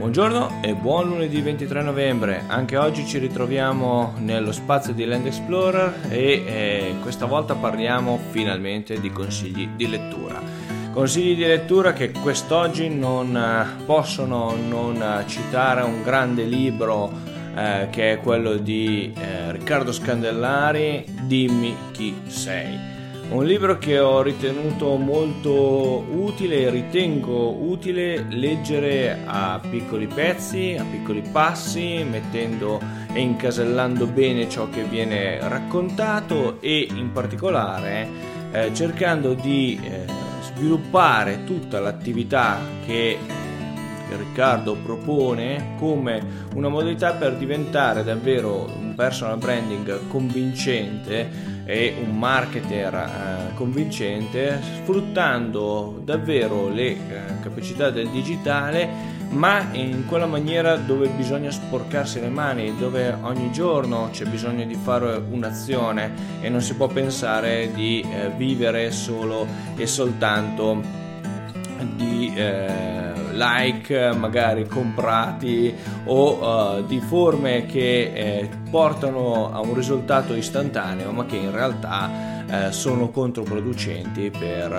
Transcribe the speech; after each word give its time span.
Buongiorno 0.00 0.62
e 0.62 0.74
buon 0.74 1.08
lunedì 1.08 1.42
23 1.42 1.82
novembre. 1.82 2.44
Anche 2.46 2.78
oggi 2.78 3.06
ci 3.06 3.18
ritroviamo 3.18 4.14
nello 4.16 4.50
spazio 4.50 4.94
di 4.94 5.04
Land 5.04 5.26
Explorer 5.26 6.06
e 6.08 6.42
eh, 6.46 6.94
questa 7.02 7.26
volta 7.26 7.54
parliamo 7.54 8.18
finalmente 8.30 8.98
di 8.98 9.10
consigli 9.10 9.68
di 9.76 9.86
lettura. 9.90 10.40
Consigli 10.90 11.36
di 11.36 11.44
lettura 11.44 11.92
che 11.92 12.12
quest'oggi 12.12 12.88
non 12.88 13.36
eh, 13.36 13.84
possono 13.84 14.56
non 14.56 15.02
eh, 15.02 15.28
citare 15.28 15.82
un 15.82 16.02
grande 16.02 16.44
libro 16.44 17.12
eh, 17.54 17.88
che 17.90 18.12
è 18.12 18.20
quello 18.20 18.54
di 18.54 19.12
eh, 19.14 19.52
Riccardo 19.52 19.92
Scandellari, 19.92 21.04
Dimmi 21.26 21.76
chi 21.90 22.22
sei. 22.26 22.99
Un 23.30 23.46
libro 23.46 23.78
che 23.78 24.00
ho 24.00 24.22
ritenuto 24.22 24.96
molto 24.96 26.04
utile 26.10 26.62
e 26.62 26.70
ritengo 26.70 27.52
utile 27.52 28.26
leggere 28.28 29.22
a 29.24 29.60
piccoli 29.70 30.08
pezzi, 30.08 30.74
a 30.76 30.84
piccoli 30.84 31.22
passi, 31.30 32.04
mettendo 32.04 32.80
e 33.12 33.20
incasellando 33.20 34.06
bene 34.06 34.48
ciò 34.48 34.68
che 34.68 34.82
viene 34.82 35.38
raccontato 35.48 36.60
e 36.60 36.88
in 36.90 37.12
particolare 37.12 38.08
eh, 38.50 38.74
cercando 38.74 39.34
di 39.34 39.80
eh, 39.80 40.06
sviluppare 40.42 41.44
tutta 41.44 41.78
l'attività 41.78 42.58
che 42.84 43.16
Riccardo 44.16 44.74
propone 44.76 45.74
come 45.78 46.22
una 46.54 46.68
modalità 46.68 47.12
per 47.12 47.36
diventare 47.36 48.04
davvero 48.04 48.68
un 48.78 48.94
personal 48.94 49.38
branding 49.38 50.08
convincente 50.08 51.58
e 51.64 51.94
un 52.02 52.18
marketer 52.18 52.94
eh, 52.94 53.54
convincente 53.54 54.60
sfruttando 54.82 56.00
davvero 56.04 56.68
le 56.68 56.88
eh, 56.88 56.98
capacità 57.42 57.90
del 57.90 58.08
digitale 58.08 59.18
ma 59.30 59.68
in 59.72 60.06
quella 60.06 60.26
maniera 60.26 60.76
dove 60.76 61.08
bisogna 61.08 61.50
sporcarsi 61.50 62.20
le 62.20 62.28
mani, 62.28 62.76
dove 62.76 63.16
ogni 63.22 63.52
giorno 63.52 64.08
c'è 64.10 64.24
bisogno 64.24 64.64
di 64.64 64.74
fare 64.74 65.22
un'azione 65.30 66.12
e 66.40 66.48
non 66.48 66.60
si 66.60 66.74
può 66.74 66.88
pensare 66.88 67.70
di 67.72 68.00
eh, 68.00 68.30
vivere 68.36 68.90
solo 68.90 69.46
e 69.76 69.86
soltanto 69.86 70.82
di 71.82 72.32
eh, 72.34 73.32
like 73.32 74.12
magari 74.12 74.66
comprati 74.66 75.74
o 76.04 76.76
uh, 76.78 76.86
di 76.86 77.00
forme 77.00 77.66
che 77.66 78.12
eh, 78.12 78.50
portano 78.70 79.52
a 79.52 79.60
un 79.60 79.74
risultato 79.74 80.34
istantaneo 80.34 81.10
ma 81.12 81.26
che 81.26 81.36
in 81.36 81.50
realtà 81.50 82.10
eh, 82.50 82.72
sono 82.72 83.10
controproducenti 83.10 84.30
per 84.30 84.70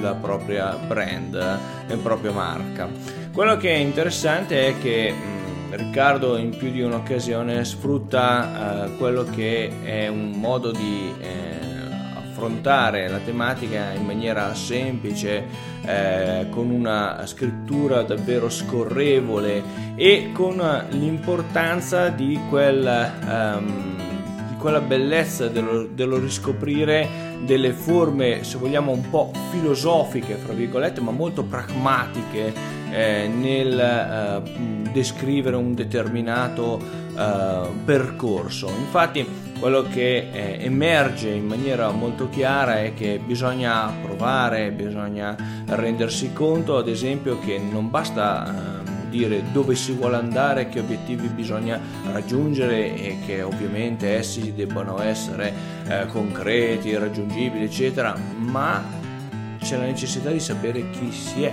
la 0.00 0.14
propria 0.14 0.76
brand 0.76 1.58
e 1.88 1.96
propria 1.96 2.32
marca. 2.32 2.88
Quello 3.32 3.56
che 3.56 3.70
è 3.70 3.76
interessante 3.76 4.68
è 4.68 4.78
che 4.80 5.12
mm, 5.12 5.36
Riccardo 5.68 6.36
in 6.36 6.56
più 6.56 6.70
di 6.70 6.80
un'occasione 6.80 7.64
sfrutta 7.64 8.86
uh, 8.86 8.96
quello 8.96 9.24
che 9.24 9.70
è 9.82 10.06
un 10.06 10.30
modo 10.30 10.70
di 10.70 11.12
eh, 11.20 11.65
affrontare 12.36 13.08
la 13.08 13.18
tematica 13.18 13.92
in 13.92 14.04
maniera 14.04 14.54
semplice, 14.54 15.46
eh, 15.86 16.46
con 16.50 16.68
una 16.68 17.22
scrittura 17.24 18.02
davvero 18.02 18.50
scorrevole 18.50 19.62
e 19.96 20.30
con 20.34 20.62
l'importanza 20.90 22.08
di, 22.10 22.38
quel, 22.50 23.10
um, 23.26 23.96
di 24.50 24.56
quella 24.58 24.80
bellezza 24.80 25.48
dello, 25.48 25.88
dello 25.90 26.18
riscoprire 26.18 27.24
delle 27.42 27.72
forme, 27.72 28.44
se 28.44 28.58
vogliamo, 28.58 28.92
un 28.92 29.08
po' 29.08 29.32
filosofiche, 29.50 30.34
fra 30.34 30.52
virgolette, 30.52 31.00
ma 31.00 31.12
molto 31.12 31.42
pragmatiche 31.42 32.52
eh, 32.90 33.28
nel 33.28 33.78
eh, 33.78 34.90
descrivere 34.92 35.56
un 35.56 35.74
determinato 35.74 37.04
eh, 37.16 37.68
percorso. 37.84 38.68
Infatti, 38.68 39.26
quello 39.58 39.82
che 39.82 40.28
eh, 40.30 40.58
emerge 40.64 41.30
in 41.30 41.46
maniera 41.46 41.90
molto 41.90 42.28
chiara 42.28 42.82
è 42.82 42.94
che 42.94 43.20
bisogna 43.24 43.90
provare, 44.02 44.70
bisogna 44.70 45.36
rendersi 45.66 46.32
conto, 46.32 46.76
ad 46.76 46.88
esempio, 46.88 47.38
che 47.38 47.58
non 47.58 47.88
basta 47.90 48.82
eh, 48.82 49.08
dire 49.08 49.42
dove 49.52 49.74
si 49.74 49.92
vuole 49.92 50.16
andare, 50.16 50.68
che 50.68 50.80
obiettivi 50.80 51.28
bisogna 51.28 51.80
raggiungere 52.12 52.94
e 52.94 53.18
che 53.24 53.42
ovviamente 53.42 54.16
essi 54.16 54.52
debbano 54.54 55.00
essere 55.00 55.52
eh, 55.88 56.06
concreti, 56.06 56.94
raggiungibili, 56.96 57.64
eccetera, 57.64 58.14
ma 58.36 58.82
c'è 59.58 59.78
la 59.78 59.84
necessità 59.84 60.30
di 60.30 60.40
sapere 60.40 60.90
chi 60.90 61.10
si 61.10 61.44
è, 61.44 61.52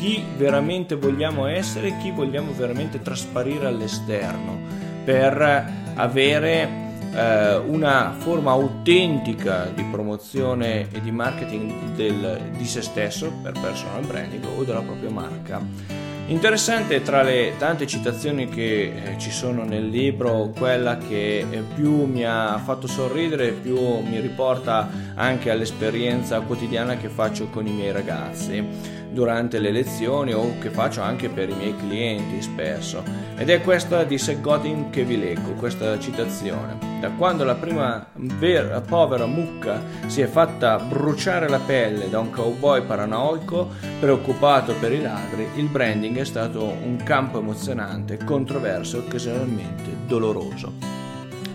chi 0.00 0.24
veramente 0.34 0.94
vogliamo 0.94 1.44
essere, 1.44 1.98
chi 1.98 2.10
vogliamo 2.10 2.52
veramente 2.54 3.02
trasparire 3.02 3.66
all'esterno 3.66 4.58
per 5.04 5.92
avere 5.94 6.68
eh, 7.12 7.56
una 7.56 8.14
forma 8.16 8.52
autentica 8.52 9.66
di 9.66 9.84
promozione 9.90 10.90
e 10.90 11.02
di 11.02 11.10
marketing 11.10 11.92
del, 11.96 12.40
di 12.56 12.64
se 12.64 12.80
stesso 12.80 13.30
per 13.42 13.52
personal 13.60 14.06
branding 14.06 14.42
o 14.56 14.64
della 14.64 14.80
propria 14.80 15.10
marca. 15.10 15.99
Interessante 16.30 17.02
tra 17.02 17.22
le 17.22 17.54
tante 17.58 17.88
citazioni 17.88 18.48
che 18.48 18.92
eh, 18.94 19.18
ci 19.18 19.32
sono 19.32 19.64
nel 19.64 19.88
libro, 19.88 20.52
quella 20.56 20.96
che 20.96 21.44
eh, 21.50 21.62
più 21.74 22.04
mi 22.04 22.24
ha 22.24 22.56
fatto 22.58 22.86
sorridere, 22.86 23.50
più 23.50 23.98
mi 23.98 24.20
riporta 24.20 24.88
anche 25.16 25.50
all'esperienza 25.50 26.38
quotidiana 26.42 26.96
che 26.96 27.08
faccio 27.08 27.48
con 27.48 27.66
i 27.66 27.72
miei 27.72 27.90
ragazzi 27.90 28.64
durante 29.10 29.58
le 29.58 29.72
lezioni 29.72 30.32
o 30.32 30.56
che 30.58 30.70
faccio 30.70 31.00
anche 31.00 31.28
per 31.28 31.48
i 31.48 31.54
miei 31.54 31.76
clienti 31.76 32.40
spesso. 32.40 33.02
Ed 33.36 33.50
è 33.50 33.60
questa 33.60 34.04
di 34.04 34.16
Seth 34.16 34.40
Godin 34.40 34.90
che 34.90 35.04
vi 35.04 35.18
leggo, 35.18 35.54
questa 35.54 35.98
citazione. 35.98 36.90
Da 37.00 37.10
quando 37.10 37.44
la 37.44 37.54
prima 37.54 38.06
vera, 38.14 38.80
povera 38.82 39.26
mucca 39.26 39.82
si 40.06 40.20
è 40.20 40.26
fatta 40.26 40.78
bruciare 40.78 41.48
la 41.48 41.58
pelle 41.58 42.10
da 42.10 42.18
un 42.18 42.30
cowboy 42.30 42.82
paranoico 42.82 43.68
preoccupato 43.98 44.74
per 44.74 44.92
i 44.92 45.00
ladri, 45.00 45.48
il 45.56 45.68
branding 45.68 46.19
è 46.20 46.24
stato 46.24 46.64
un 46.64 46.96
campo 47.02 47.38
emozionante, 47.38 48.18
controverso 48.24 48.98
occasionalmente 48.98 49.96
doloroso. 50.06 50.72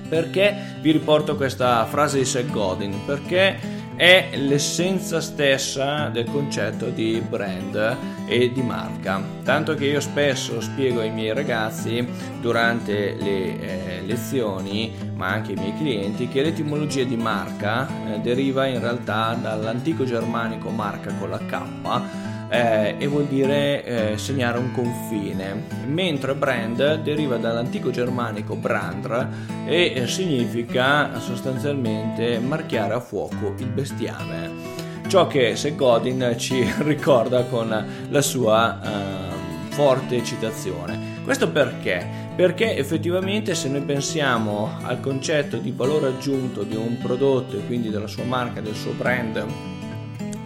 Perché 0.07 0.77
vi 0.81 0.91
riporto 0.91 1.35
questa 1.35 1.85
frase 1.85 2.19
di 2.19 2.25
Seth 2.25 2.51
Godin? 2.51 3.05
Perché 3.05 3.73
è 3.95 4.31
l'essenza 4.35 5.21
stessa 5.21 6.09
del 6.09 6.25
concetto 6.25 6.89
di 6.89 7.23
brand 7.27 7.97
e 8.27 8.51
di 8.51 8.61
marca. 8.61 9.21
Tanto 9.43 9.73
che 9.73 9.85
io 9.85 10.01
spesso 10.01 10.59
spiego 10.59 10.99
ai 10.99 11.11
miei 11.11 11.33
ragazzi 11.33 12.05
durante 12.41 13.15
le 13.17 13.59
eh, 13.59 14.01
lezioni, 14.05 14.93
ma 15.13 15.27
anche 15.27 15.53
ai 15.53 15.57
miei 15.57 15.77
clienti, 15.77 16.27
che 16.27 16.41
l'etimologia 16.41 17.03
di 17.03 17.15
marca 17.15 17.87
eh, 17.87 18.19
deriva 18.19 18.65
in 18.65 18.79
realtà 18.79 19.37
dall'antico 19.41 20.03
germanico 20.03 20.69
marca 20.69 21.13
con 21.13 21.29
la 21.29 21.39
K 21.39 21.61
eh, 22.55 22.95
e 22.97 23.07
vuol 23.07 23.25
dire 23.25 23.83
eh, 23.83 24.17
segnare 24.17 24.57
un 24.57 24.71
confine, 24.71 25.63
mentre 25.87 26.35
brand 26.35 27.01
deriva 27.01 27.37
dall'antico 27.37 27.91
germanico 27.91 28.55
brandr 28.55 29.27
e 29.65 29.93
eh, 29.95 30.07
significa 30.07 31.19
sostanzialmente 31.19 32.39
marchiare 32.39 32.93
a 32.93 32.99
fuoco 32.99 33.53
il 33.57 33.67
bestiame. 33.67 34.83
Ciò 35.07 35.27
che 35.27 35.55
Segodin 35.55 36.35
ci 36.37 36.65
ricorda 36.83 37.43
con 37.43 37.85
la 38.09 38.21
sua 38.21 38.79
uh, 38.81 39.71
forte 39.71 40.23
citazione. 40.23 41.13
Questo 41.23 41.51
perché? 41.51 42.23
Perché 42.35 42.75
effettivamente 42.75 43.53
se 43.53 43.69
noi 43.69 43.81
pensiamo 43.81 44.77
al 44.81 44.99
concetto 44.99 45.57
di 45.57 45.71
valore 45.75 46.07
aggiunto 46.07 46.63
di 46.63 46.75
un 46.75 46.97
prodotto 46.97 47.57
e 47.57 47.65
quindi 47.65 47.89
della 47.89 48.07
sua 48.07 48.23
marca, 48.23 48.61
del 48.61 48.73
suo 48.73 48.93
brand, 48.93 49.45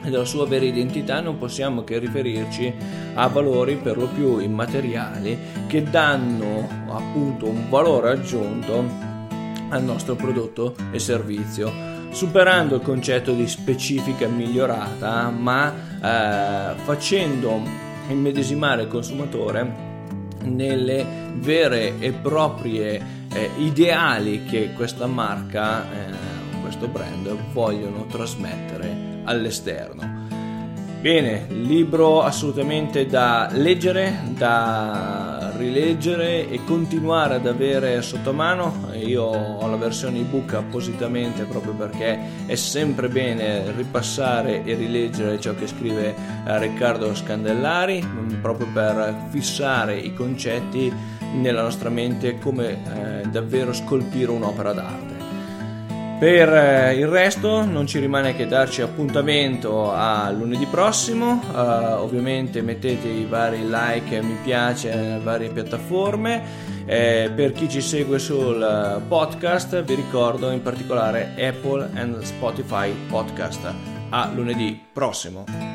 della 0.10 0.26
sua 0.26 0.46
vera 0.46 0.66
identità 0.66 1.22
non 1.22 1.38
possiamo 1.38 1.84
che 1.84 2.00
riferirci 2.00 2.74
a 3.14 3.28
valori 3.28 3.76
per 3.78 3.98
lo 3.98 4.08
più 4.08 4.40
immateriali 4.40 5.38
che 5.68 5.84
danno 5.84 6.68
appunto 6.90 7.48
un 7.48 7.70
valore 7.70 8.12
aggiunto 8.12 9.08
al 9.70 9.84
nostro 9.84 10.16
prodotto 10.16 10.76
e 10.92 11.00
servizio. 11.00 11.88
Superando 12.12 12.76
il 12.76 12.82
concetto 12.82 13.34
di 13.34 13.48
specifica 13.48 14.28
migliorata 14.28 15.30
ma 15.30 15.74
eh, 16.02 16.76
facendo 16.84 17.62
immedesimare 18.08 18.84
il 18.84 18.88
consumatore 18.88 19.88
nelle 20.44 21.06
vere 21.36 22.00
e 22.00 22.12
proprie 22.12 23.18
eh, 23.32 23.50
ideali 23.58 24.44
che 24.46 24.74
questa 24.74 25.06
marca, 25.06 25.84
eh, 25.84 26.14
questo 26.62 26.88
brand 26.88 27.30
vogliono 27.54 28.06
trasmettere 28.08 29.19
all'esterno. 29.30 30.28
Bene, 31.02 31.46
libro 31.48 32.24
assolutamente 32.24 33.06
da 33.06 33.48
leggere, 33.54 34.20
da 34.36 35.54
rileggere 35.56 36.50
e 36.50 36.60
continuare 36.66 37.36
ad 37.36 37.48
avere 37.48 38.02
sotto 38.02 38.34
mano. 38.34 38.90
Io 38.96 39.24
ho 39.24 39.66
la 39.70 39.78
versione 39.78 40.20
ebook 40.20 40.56
appositamente 40.56 41.46
proprio 41.46 41.72
perché 41.74 42.20
è 42.46 42.56
sempre 42.56 43.08
bene 43.08 43.72
ripassare 43.72 44.66
e 44.66 44.74
rileggere 44.76 45.40
ciò 45.40 45.56
che 45.56 45.68
scrive 45.68 46.14
eh, 46.46 46.60
Riccardo 46.60 47.16
Scandellari, 47.16 48.04
mm, 48.04 48.42
proprio 48.42 48.68
per 48.74 49.28
fissare 49.30 49.98
i 49.98 50.14
concetti 50.14 50.92
nella 51.36 51.62
nostra 51.62 51.90
mente 51.90 52.40
come 52.40 53.22
eh, 53.24 53.28
davvero 53.28 53.72
scolpire 53.72 54.32
un'opera 54.32 54.74
d'arte. 54.74 55.19
Per 56.20 56.54
eh, 56.54 56.96
il 56.96 57.08
resto 57.08 57.64
non 57.64 57.88
ci 57.88 57.98
rimane 57.98 58.36
che 58.36 58.46
darci 58.46 58.82
appuntamento 58.82 59.90
a 59.90 60.30
lunedì 60.32 60.66
prossimo, 60.66 61.42
uh, 61.50 62.02
ovviamente 62.02 62.62
mettete 62.62 63.08
i 63.08 63.24
vari 63.24 63.66
like 63.66 64.18
e 64.18 64.22
mi 64.22 64.36
piace 64.44 64.94
nelle 64.94 65.24
varie 65.24 65.48
piattaforme, 65.48 66.44
eh, 66.86 67.32
per 67.34 67.54
chi 67.54 67.70
ci 67.70 67.80
segue 67.80 68.20
sul 68.20 69.02
podcast 69.08 69.82
vi 69.84 69.96
ricordo 69.96 70.52
in 70.52 70.62
particolare 70.62 71.36
Apple 71.40 71.90
e 71.96 72.26
Spotify 72.26 72.92
Podcast. 73.08 73.74
A 74.10 74.30
lunedì 74.34 74.78
prossimo! 74.92 75.69